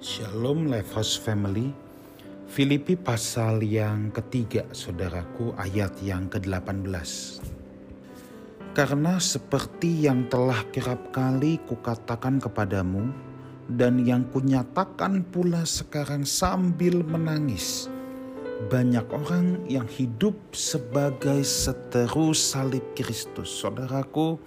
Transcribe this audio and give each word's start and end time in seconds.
Shalom 0.00 0.72
Lifehouse 0.72 1.20
Family 1.20 1.76
Filipi 2.48 2.96
pasal 2.96 3.60
yang 3.60 4.08
ketiga 4.08 4.64
saudaraku 4.72 5.52
ayat 5.60 5.92
yang 6.00 6.24
ke-18 6.32 6.88
Karena 8.72 9.20
seperti 9.20 10.08
yang 10.08 10.24
telah 10.32 10.64
kerap 10.72 11.12
kali 11.12 11.60
kukatakan 11.68 12.40
kepadamu 12.40 13.12
dan 13.68 14.00
yang 14.00 14.24
kunyatakan 14.32 15.20
pula 15.20 15.68
sekarang 15.68 16.24
sambil 16.24 17.04
menangis 17.04 17.92
banyak 18.72 19.04
orang 19.12 19.68
yang 19.68 19.84
hidup 19.84 20.32
sebagai 20.56 21.44
seteru 21.44 22.32
salib 22.32 22.84
Kristus. 22.96 23.52
Saudaraku, 23.52 24.40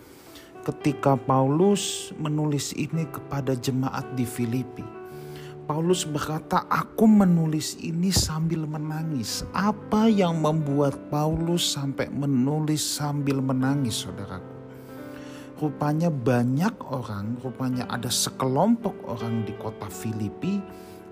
ketika 0.65 1.13
Paulus 1.13 2.09
menulis 2.17 2.73
ini 2.73 3.05
kepada 3.05 3.54
jemaat 3.54 4.05
di 4.17 4.25
Filipi, 4.25 5.02
Paulus 5.64 6.04
berkata, 6.04 6.68
"Aku 6.68 7.08
menulis 7.08 7.80
ini 7.80 8.12
sambil 8.12 8.67
menangis." 8.67 9.48
Apa 9.55 10.12
yang 10.12 10.44
membuat 10.44 10.99
Paulus 11.08 11.71
sampai 11.71 12.12
menulis 12.12 12.84
sambil 12.84 13.40
menangis, 13.40 14.04
saudaraku? 14.04 14.52
Rupanya 15.63 16.12
banyak 16.12 16.76
orang, 16.91 17.40
rupanya 17.40 17.88
ada 17.88 18.12
sekelompok 18.12 19.07
orang 19.07 19.48
di 19.48 19.55
kota 19.55 19.88
Filipi 19.88 20.59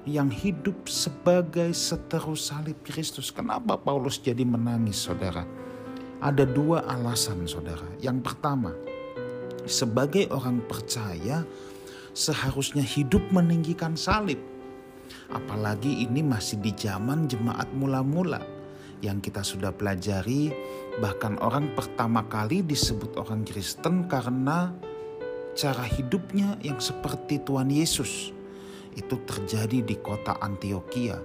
yang 0.03 0.27
hidup 0.27 0.83
sebagai 0.89 1.71
seteru 1.71 2.35
salib 2.35 2.75
Kristus. 2.83 3.31
Kenapa 3.31 3.79
Paulus 3.79 4.19
jadi 4.19 4.43
menangis, 4.43 4.99
saudara? 4.99 5.47
Ada 6.19 6.43
dua 6.43 6.83
alasan, 6.91 7.47
saudara. 7.47 7.87
Yang 8.03 8.19
pertama, 8.27 8.75
sebagai 9.63 10.27
orang 10.33 10.59
percaya, 10.67 11.47
seharusnya 12.11 12.83
hidup 12.83 13.23
meninggikan 13.31 13.95
salib. 13.95 14.39
Apalagi 15.31 16.03
ini 16.07 16.23
masih 16.23 16.59
di 16.59 16.71
zaman 16.75 17.27
jemaat 17.27 17.67
mula-mula 17.75 18.39
yang 19.01 19.17
kita 19.19 19.41
sudah 19.41 19.73
pelajari, 19.73 20.53
bahkan 21.01 21.35
orang 21.41 21.73
pertama 21.73 22.23
kali 22.29 22.61
disebut 22.61 23.17
orang 23.17 23.41
Kristen 23.43 24.05
karena 24.05 24.71
cara 25.57 25.83
hidupnya 25.83 26.55
yang 26.63 26.79
seperti 26.79 27.43
Tuhan 27.43 27.67
Yesus 27.67 28.31
itu 28.95 29.15
terjadi 29.23 29.83
di 29.83 29.95
kota 29.99 30.39
Antioquia 30.39 31.19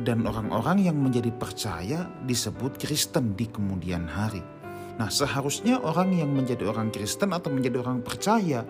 dan 0.00 0.28
orang-orang 0.28 0.84
yang 0.84 0.96
menjadi 1.00 1.32
percaya 1.32 2.04
disebut 2.24 2.76
Kristen 2.76 3.32
di 3.32 3.48
kemudian 3.48 4.04
hari. 4.04 4.55
Nah, 4.96 5.12
seharusnya 5.12 5.76
orang 5.84 6.16
yang 6.16 6.32
menjadi 6.32 6.72
orang 6.72 6.88
Kristen 6.88 7.36
atau 7.36 7.52
menjadi 7.52 7.84
orang 7.84 8.00
percaya 8.00 8.64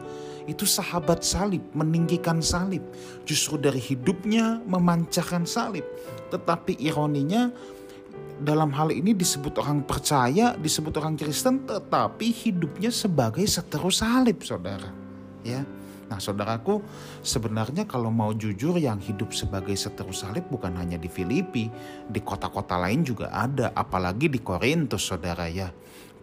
itu 0.46 0.66
sahabat 0.66 1.22
salib, 1.22 1.62
meninggikan 1.70 2.42
salib. 2.42 2.82
Justru 3.22 3.58
dari 3.62 3.78
hidupnya 3.78 4.58
memancarkan 4.66 5.46
salib. 5.46 5.86
Tetapi 6.34 6.82
ironinya 6.82 7.54
dalam 8.42 8.74
hal 8.74 8.90
ini 8.90 9.14
disebut 9.14 9.54
orang 9.62 9.86
percaya, 9.86 10.58
disebut 10.58 10.98
orang 10.98 11.14
Kristen, 11.14 11.62
tetapi 11.62 12.34
hidupnya 12.34 12.90
sebagai 12.90 13.46
seteru 13.46 13.88
salib, 13.94 14.42
saudara. 14.42 14.90
Ya, 15.46 15.62
Nah 16.06 16.22
saudaraku 16.22 16.82
sebenarnya 17.26 17.82
kalau 17.82 18.14
mau 18.14 18.30
jujur 18.30 18.78
yang 18.78 19.02
hidup 19.02 19.34
sebagai 19.34 19.74
seteru 19.74 20.14
salib 20.14 20.46
bukan 20.46 20.70
hanya 20.78 20.94
di 20.94 21.10
Filipi, 21.10 21.66
di 22.06 22.20
kota-kota 22.22 22.78
lain 22.78 23.02
juga 23.02 23.30
ada, 23.34 23.74
apalagi 23.74 24.30
di 24.30 24.38
Korintus 24.38 25.02
saudara 25.02 25.50
ya. 25.50 25.70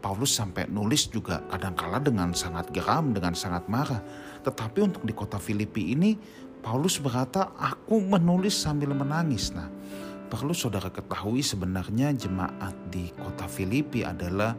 Paulus 0.04 0.36
sampai 0.36 0.68
nulis 0.68 1.08
juga 1.08 1.40
kadangkala 1.48 2.04
dengan 2.04 2.36
sangat 2.36 2.76
geram, 2.76 3.16
dengan 3.16 3.32
sangat 3.32 3.72
marah. 3.72 4.04
Tetapi 4.44 4.84
untuk 4.84 5.08
di 5.08 5.16
kota 5.16 5.40
Filipi 5.40 5.96
ini 5.96 6.20
Paulus 6.60 7.00
berkata, 7.00 7.56
aku 7.56 8.04
menulis 8.04 8.52
sambil 8.52 8.92
menangis. 8.92 9.56
Nah 9.56 9.72
perlu 10.28 10.52
saudara 10.52 10.92
ketahui 10.92 11.40
sebenarnya 11.40 12.12
jemaat 12.12 12.76
di 12.92 13.14
kota 13.16 13.48
Filipi 13.48 14.04
adalah 14.04 14.58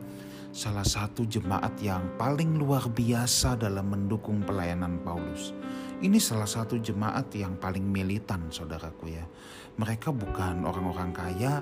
salah 0.54 0.86
satu 0.86 1.26
jemaat 1.26 1.74
yang 1.82 2.14
paling 2.14 2.54
luar 2.54 2.86
biasa 2.86 3.58
dalam 3.58 3.90
mendukung 3.90 4.46
pelayanan 4.46 5.02
Paulus. 5.02 5.50
Ini 5.98 6.22
salah 6.22 6.46
satu 6.46 6.78
jemaat 6.78 7.26
yang 7.34 7.58
paling 7.58 7.82
militan, 7.82 8.54
saudaraku 8.54 9.18
ya. 9.18 9.26
Mereka 9.74 10.14
bukan 10.14 10.62
orang-orang 10.62 11.10
kaya, 11.10 11.58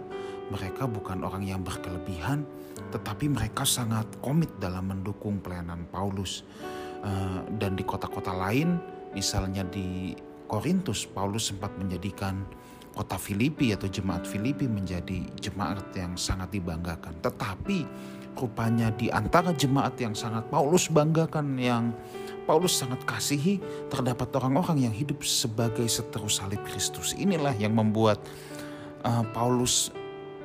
mereka 0.52 0.84
bukan 0.84 1.24
orang 1.24 1.48
yang 1.48 1.64
berkelebihan, 1.64 2.44
tetapi 2.92 3.32
mereka 3.32 3.64
sangat 3.64 4.04
komit 4.20 4.52
dalam 4.60 4.92
mendukung 4.92 5.40
pelayanan 5.40 5.88
Paulus. 5.88 6.44
Eh, 7.02 7.40
dan 7.56 7.74
di 7.74 7.82
kota-kota 7.82 8.36
lain, 8.36 8.76
misalnya 9.16 9.64
di 9.64 10.12
Korintus, 10.46 11.08
Paulus 11.08 11.48
sempat 11.48 11.72
menjadikan 11.80 12.44
kota 12.92 13.16
Filipi 13.16 13.72
atau 13.72 13.88
jemaat 13.88 14.28
Filipi 14.28 14.68
menjadi 14.68 15.24
jemaat 15.40 15.96
yang 15.96 16.14
sangat 16.20 16.52
dibanggakan. 16.52 17.16
Tetapi 17.24 17.78
rupanya 18.36 18.92
di 18.92 19.08
antara 19.08 19.56
jemaat 19.56 19.96
yang 19.96 20.12
sangat 20.12 20.48
Paulus 20.52 20.92
banggakan 20.92 21.56
yang 21.56 21.96
Paulus 22.44 22.74
sangat 22.74 23.00
kasihi 23.06 23.62
terdapat 23.86 24.28
orang-orang 24.34 24.90
yang 24.90 24.94
hidup 24.94 25.22
sebagai 25.22 25.86
seteru 25.86 26.26
salib 26.26 26.60
Kristus. 26.66 27.14
Inilah 27.14 27.54
yang 27.54 27.72
membuat 27.72 28.18
uh, 29.06 29.24
Paulus 29.30 29.94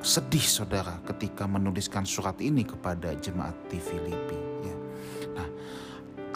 sedih 0.02 0.42
saudara 0.44 1.02
ketika 1.06 1.44
menuliskan 1.50 2.06
surat 2.06 2.38
ini 2.38 2.62
kepada 2.62 3.14
jemaat 3.18 3.54
di 3.66 3.78
Filipi. 3.82 4.38
Ya. 4.62 4.76
Nah, 5.34 5.48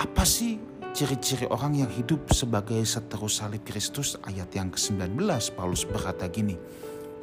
apa 0.02 0.24
sih 0.26 0.58
ciri-ciri 0.92 1.48
orang 1.48 1.72
yang 1.80 1.88
hidup 1.88 2.28
sebagai 2.36 2.84
seteru 2.84 3.24
salib 3.24 3.64
Kristus 3.64 4.20
ayat 4.28 4.52
yang 4.52 4.68
ke-19 4.68 5.16
Paulus 5.56 5.88
berkata 5.88 6.28
gini 6.28 6.60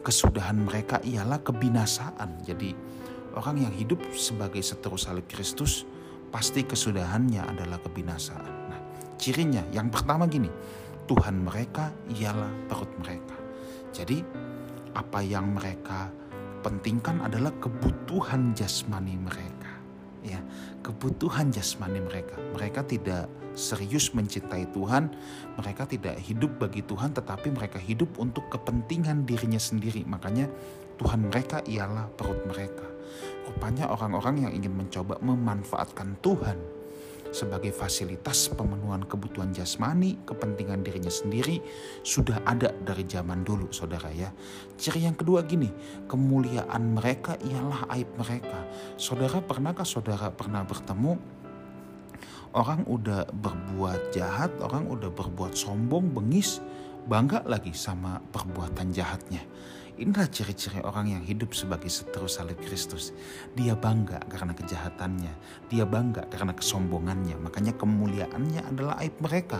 kesudahan 0.02 0.58
mereka 0.58 0.98
ialah 1.06 1.38
kebinasaan 1.38 2.42
jadi 2.50 2.74
orang 3.38 3.70
yang 3.70 3.74
hidup 3.78 4.02
sebagai 4.18 4.66
seteru 4.66 4.98
salib 4.98 5.30
Kristus 5.30 5.86
pasti 6.34 6.66
kesudahannya 6.66 7.46
adalah 7.46 7.78
kebinasaan 7.86 8.74
nah 8.74 8.82
cirinya 9.22 9.62
yang 9.70 9.94
pertama 9.94 10.26
gini 10.26 10.50
Tuhan 11.06 11.46
mereka 11.46 11.94
ialah 12.10 12.50
perut 12.66 12.90
mereka 13.06 13.38
jadi 13.94 14.26
apa 14.98 15.22
yang 15.22 15.54
mereka 15.54 16.10
pentingkan 16.62 17.24
adalah 17.24 17.52
kebutuhan 17.58 18.54
jasmani 18.56 19.16
mereka 19.16 19.72
ya 20.20 20.40
kebutuhan 20.84 21.52
jasmani 21.52 22.04
mereka 22.04 22.36
mereka 22.56 22.84
tidak 22.84 23.32
serius 23.60 24.16
mencintai 24.16 24.72
Tuhan, 24.72 25.12
mereka 25.60 25.84
tidak 25.84 26.16
hidup 26.24 26.56
bagi 26.64 26.80
Tuhan 26.88 27.12
tetapi 27.12 27.52
mereka 27.52 27.76
hidup 27.76 28.16
untuk 28.16 28.48
kepentingan 28.48 29.28
dirinya 29.28 29.60
sendiri. 29.60 30.08
Makanya 30.08 30.48
Tuhan 30.96 31.28
mereka 31.28 31.60
ialah 31.68 32.08
perut 32.16 32.40
mereka. 32.48 32.88
Rupanya 33.52 33.92
orang-orang 33.92 34.48
yang 34.48 34.52
ingin 34.56 34.74
mencoba 34.74 35.20
memanfaatkan 35.20 36.16
Tuhan 36.24 36.79
sebagai 37.30 37.70
fasilitas 37.74 38.50
pemenuhan 38.54 39.06
kebutuhan 39.06 39.54
jasmani, 39.54 40.18
kepentingan 40.26 40.82
dirinya 40.82 41.12
sendiri 41.12 41.62
sudah 42.02 42.42
ada 42.46 42.74
dari 42.84 43.06
zaman 43.06 43.46
dulu 43.46 43.70
saudara 43.70 44.10
ya. 44.14 44.34
Ciri 44.76 45.06
yang 45.06 45.18
kedua 45.18 45.46
gini, 45.46 45.70
kemuliaan 46.10 46.98
mereka 46.98 47.38
ialah 47.42 47.90
aib 47.98 48.10
mereka. 48.18 48.66
Saudara 48.98 49.40
pernahkah 49.44 49.86
saudara 49.86 50.34
pernah 50.34 50.66
bertemu 50.66 51.40
orang 52.58 52.82
udah 52.90 53.30
berbuat 53.30 54.10
jahat, 54.14 54.50
orang 54.62 54.90
udah 54.90 55.14
berbuat 55.14 55.54
sombong, 55.54 56.10
bengis, 56.10 56.58
bangga 57.08 57.46
lagi 57.48 57.72
sama 57.72 58.20
perbuatan 58.20 58.92
jahatnya. 58.92 59.44
Inilah 60.00 60.32
ciri-ciri 60.32 60.80
orang 60.80 61.12
yang 61.12 61.24
hidup 61.28 61.52
sebagai 61.52 61.92
seteru 61.92 62.32
salib 62.32 62.56
Kristus. 62.64 63.12
Dia 63.52 63.76
bangga 63.76 64.24
karena 64.32 64.56
kejahatannya, 64.56 65.34
dia 65.68 65.84
bangga 65.84 66.24
karena 66.32 66.56
kesombongannya. 66.56 67.36
Makanya 67.36 67.76
kemuliaannya 67.76 68.64
adalah 68.64 68.96
aib 69.04 69.20
mereka. 69.20 69.60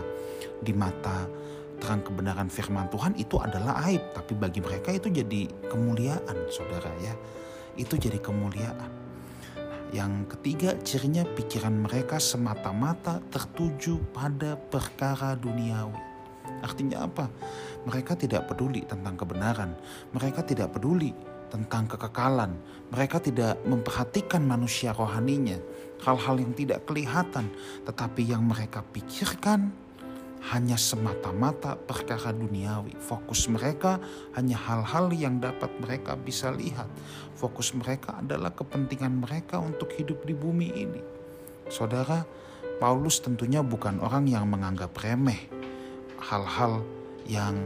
Di 0.64 0.72
mata 0.72 1.28
terang 1.76 2.00
kebenaran 2.00 2.48
firman 2.48 2.88
Tuhan 2.88 3.20
itu 3.20 3.36
adalah 3.36 3.84
aib, 3.92 4.00
tapi 4.16 4.32
bagi 4.32 4.64
mereka 4.64 4.96
itu 4.96 5.12
jadi 5.12 5.44
kemuliaan, 5.68 6.36
saudara 6.48 6.88
ya. 7.04 7.12
Itu 7.76 8.00
jadi 8.00 8.16
kemuliaan. 8.16 8.90
Yang 9.92 10.12
ketiga, 10.36 10.72
cirinya 10.80 11.28
pikiran 11.36 11.84
mereka 11.84 12.16
semata-mata 12.16 13.20
tertuju 13.28 14.00
pada 14.16 14.56
perkara 14.56 15.36
duniawi. 15.36 16.09
Artinya 16.60 17.08
apa? 17.08 17.28
Mereka 17.88 18.16
tidak 18.16 18.48
peduli 18.48 18.84
tentang 18.84 19.16
kebenaran, 19.16 19.72
mereka 20.12 20.44
tidak 20.44 20.76
peduli 20.76 21.12
tentang 21.50 21.90
kekekalan, 21.90 22.54
mereka 22.94 23.18
tidak 23.18 23.58
memperhatikan 23.66 24.44
manusia 24.46 24.94
rohaninya, 24.94 25.58
hal-hal 26.06 26.38
yang 26.38 26.54
tidak 26.54 26.86
kelihatan, 26.86 27.50
tetapi 27.84 28.22
yang 28.22 28.46
mereka 28.46 28.86
pikirkan 28.94 29.74
hanya 30.40 30.80
semata-mata 30.80 31.76
perkara 31.76 32.32
duniawi. 32.32 32.96
Fokus 32.96 33.44
mereka 33.52 34.00
hanya 34.32 34.56
hal-hal 34.56 35.12
yang 35.12 35.36
dapat 35.36 35.68
mereka 35.84 36.16
bisa 36.16 36.48
lihat. 36.48 36.88
Fokus 37.36 37.76
mereka 37.76 38.16
adalah 38.24 38.48
kepentingan 38.56 39.20
mereka 39.20 39.60
untuk 39.60 39.92
hidup 39.92 40.24
di 40.24 40.32
bumi 40.32 40.68
ini. 40.72 41.02
Saudara, 41.68 42.24
Paulus 42.80 43.20
tentunya 43.20 43.60
bukan 43.60 44.00
orang 44.00 44.24
yang 44.24 44.48
menganggap 44.48 44.96
remeh 44.96 45.59
hal-hal 46.20 46.84
yang 47.24 47.56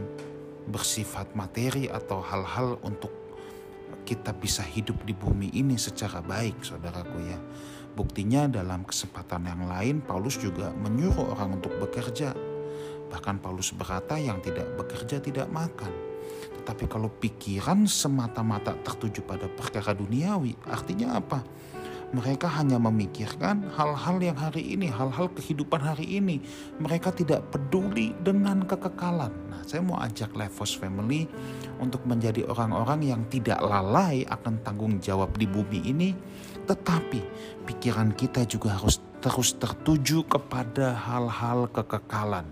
bersifat 0.65 1.35
materi 1.37 1.91
atau 1.91 2.23
hal-hal 2.23 2.81
untuk 2.81 3.13
kita 4.05 4.33
bisa 4.37 4.61
hidup 4.61 5.01
di 5.05 5.13
bumi 5.17 5.49
ini 5.53 5.77
secara 5.77 6.21
baik, 6.21 6.61
saudaraku 6.61 7.17
ya. 7.25 7.39
Buktinya 7.95 8.45
dalam 8.51 8.83
kesempatan 8.83 9.47
yang 9.47 9.65
lain 9.65 10.03
Paulus 10.03 10.35
juga 10.37 10.69
menyuruh 10.75 11.31
orang 11.35 11.57
untuk 11.57 11.73
bekerja. 11.79 12.35
Bahkan 13.07 13.39
Paulus 13.39 13.71
berkata 13.71 14.19
yang 14.19 14.43
tidak 14.43 14.67
bekerja 14.75 15.23
tidak 15.23 15.47
makan. 15.47 15.89
Tetapi 16.61 16.85
kalau 16.91 17.07
pikiran 17.07 17.87
semata-mata 17.87 18.75
tertuju 18.83 19.23
pada 19.23 19.47
perkara 19.47 19.95
duniawi, 19.95 20.57
artinya 20.67 21.17
apa? 21.21 21.39
Mereka 22.13 22.45
hanya 22.59 22.77
memikirkan 22.77 23.65
hal-hal 23.73 24.21
yang 24.21 24.37
hari 24.37 24.77
ini, 24.77 24.91
hal-hal 24.91 25.31
kehidupan 25.33 25.81
hari 25.81 26.19
ini. 26.21 26.43
Mereka 26.77 27.15
tidak 27.15 27.49
peduli 27.49 28.13
dengan 28.21 28.61
kekekalan. 28.67 29.33
Nah, 29.49 29.61
saya 29.65 29.81
mau 29.81 29.97
ajak 30.03 30.35
Levos 30.37 30.77
Family 30.77 31.25
untuk 31.81 32.05
menjadi 32.05 32.45
orang-orang 32.45 33.01
yang 33.15 33.21
tidak 33.31 33.57
lalai 33.63 34.27
akan 34.29 34.61
tanggung 34.61 35.01
jawab 35.01 35.33
di 35.35 35.49
bumi 35.49 35.79
ini, 35.89 36.09
tetapi 36.69 37.21
pikiran 37.65 38.13
kita 38.13 38.45
juga 38.45 38.77
harus 38.77 39.01
terus 39.23 39.57
tertuju 39.57 40.21
kepada 40.29 40.93
hal-hal 40.93 41.65
kekekalan. 41.73 42.45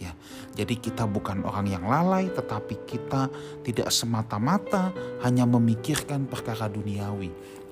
Ya, 0.00 0.16
jadi 0.56 0.80
kita 0.80 1.04
bukan 1.04 1.44
orang 1.44 1.68
yang 1.68 1.84
lalai, 1.84 2.32
tetapi 2.32 2.88
kita 2.88 3.28
tidak 3.60 3.92
semata-mata 3.92 4.96
hanya 5.20 5.44
memikirkan 5.44 6.24
perkara 6.24 6.72
duniawi, 6.72 7.28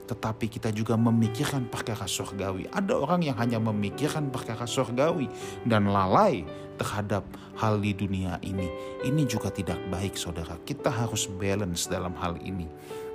tetapi 0.08 0.48
kita 0.48 0.72
juga 0.72 0.96
memikirkan 0.96 1.68
perkara 1.68 2.08
surgawi. 2.08 2.64
Ada 2.72 2.96
orang 2.96 3.20
yang 3.28 3.36
hanya 3.36 3.60
memikirkan 3.60 4.32
perkara 4.32 4.64
surgawi 4.64 5.28
dan 5.68 5.92
lalai 5.92 6.48
terhadap 6.80 7.28
hal 7.60 7.76
di 7.76 7.92
dunia 7.92 8.40
ini. 8.40 8.72
Ini 9.04 9.22
juga 9.28 9.52
tidak 9.52 9.76
baik, 9.92 10.16
saudara. 10.16 10.56
Kita 10.64 10.88
harus 10.88 11.28
balance 11.28 11.92
dalam 11.92 12.16
hal 12.16 12.40
ini. 12.40 12.64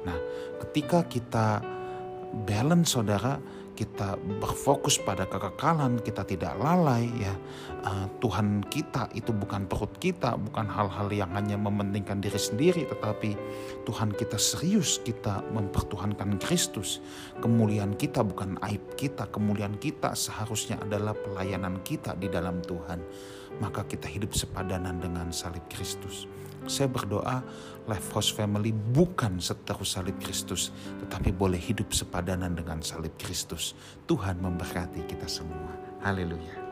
Nah, 0.06 0.20
ketika 0.62 1.02
kita 1.10 1.64
balance, 2.34 2.98
saudara, 2.98 3.38
kita 3.74 4.22
berfokus 4.38 5.02
pada 5.02 5.26
kekekalan, 5.26 5.98
kita 6.06 6.22
tidak 6.22 6.54
lalai 6.62 7.10
ya. 7.18 7.34
Uh, 7.84 8.06
Tuhan 8.22 8.62
kita 8.70 9.10
itu 9.18 9.34
bukan 9.34 9.66
perut 9.66 9.90
kita, 9.98 10.38
bukan 10.38 10.70
hal-hal 10.70 11.10
yang 11.10 11.34
hanya 11.34 11.58
mementingkan 11.58 12.22
diri 12.22 12.38
sendiri, 12.38 12.86
tetapi 12.86 13.34
Tuhan 13.84 14.14
kita 14.14 14.38
serius 14.38 15.02
kita 15.02 15.42
mempertuhankan 15.52 16.38
Kristus. 16.38 17.02
Kemuliaan 17.42 17.98
kita 17.98 18.22
bukan 18.22 18.62
aib 18.70 18.94
kita, 18.94 19.26
kemuliaan 19.34 19.82
kita 19.82 20.14
seharusnya 20.14 20.78
adalah 20.82 21.18
pelayanan 21.18 21.82
kita 21.82 22.14
di 22.14 22.30
dalam 22.30 22.62
Tuhan. 22.62 23.02
Maka 23.62 23.86
kita 23.86 24.10
hidup 24.10 24.34
sepadanan 24.34 24.98
dengan 24.98 25.30
salib 25.30 25.66
Kristus. 25.70 26.26
Saya 26.64 26.88
berdoa 26.88 27.44
Life 27.86 28.10
House 28.16 28.32
Family 28.32 28.72
bukan 28.72 29.44
seterus 29.44 30.00
salib 30.00 30.16
Kristus, 30.24 30.72
tetapi 31.04 31.36
boleh 31.36 31.60
hidup 31.60 31.92
sepadanan 31.92 32.56
dengan 32.56 32.80
salib 32.80 33.12
Kristus. 33.20 33.76
Tuhan 34.08 34.40
memberkati 34.40 35.04
kita 35.04 35.28
semua. 35.28 35.76
Haleluya. 36.00 36.63